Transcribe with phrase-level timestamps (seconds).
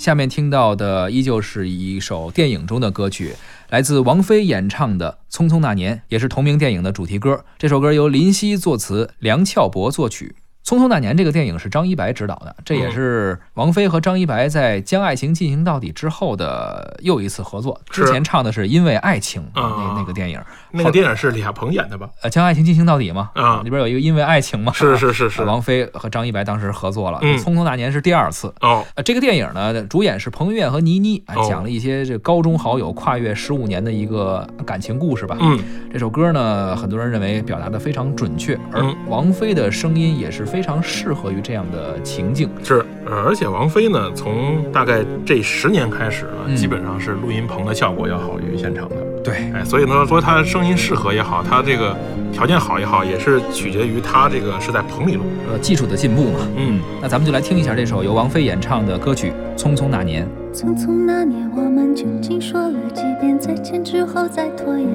[0.00, 3.34] 下面听到的依旧是一首电影中的歌曲，
[3.68, 7.44] 来自王菲演唱的《匆匆那年》，也是同名电影的主题歌。
[7.58, 10.36] 这首歌由林夕作词，梁翘柏作曲。
[10.70, 17.80] 《匆匆那年》这个电影是张一白执导的，这也是王菲和张一白在《将爱情进行到底》之后的又一次合作。
[17.90, 22.08] 之前唱的是《因为爱情》那那个电影，那个电影是李亚鹏演的吧？
[22.22, 25.42] 呃，《将爱情进行到底》嘛，啊，里边有一个《因为爱情》嘛，是是是是。
[25.42, 28.54] 王菲和张一白当时合作了，《匆匆那年》是第二次。
[28.60, 35.36] 哦，呃，这个电影呢，主演是彭于晏和倪妮，啊，讲了一些这高中好友跨越十五年的一个感情故事吧。
[35.40, 35.58] 嗯，
[35.92, 41.30] 这首歌呢，很多人认为表达的非常准确，而王菲的声音也是非常适合。
[41.30, 48.96] 于这样的情境是，而且王菲呢，从大概这十年开始了，基本上是录音棚的效果要好于现场的。
[49.22, 51.96] 对，哎，所以呢，说她声音适合也好，她这个
[52.32, 56.40] 条件好也好，也是取决于她这个是在棚里录，呃，技术的进步嘛。
[56.56, 60.26] 嗯，那咱们就来听一下这首由王菲演唱的歌曲《匆匆那年》。
[60.52, 64.88] 匆匆那年，我们究竟说了几遍再见之后再拖延？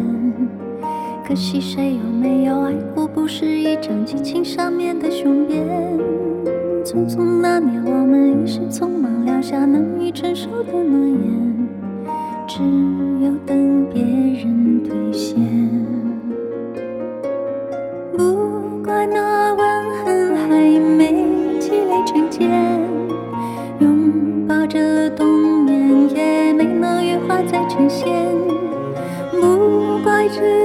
[1.28, 3.08] 可惜谁有没有爱过？
[3.08, 5.66] 不是一张激情上面的雄辩。
[6.86, 11.68] 匆匆那年，我们一时匆忙撂下难以承受的诺言，
[12.48, 12.62] 只
[13.26, 15.36] 有等别人兑现。
[18.16, 21.26] 不怪那吻痕还没
[21.59, 22.48] 积累成茧，
[23.80, 28.08] 拥抱着冬眠也没能羽化再成仙。
[29.31, 30.65] 不怪这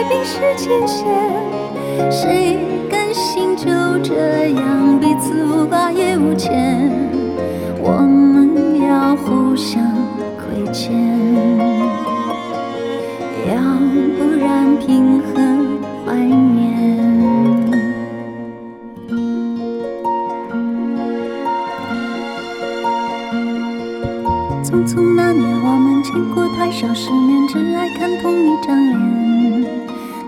[0.00, 1.06] 快冰释前嫌。
[2.10, 2.58] 谁
[2.88, 3.66] 甘心就
[4.02, 6.90] 这样彼此无挂也无牵？
[7.82, 9.84] 我们要互相
[10.38, 10.94] 亏欠，
[13.46, 13.60] 要
[14.16, 15.34] 不然凭何
[16.06, 16.88] 怀念？
[24.64, 29.89] 匆匆那年，我们见过太少世面，只爱看同一张脸。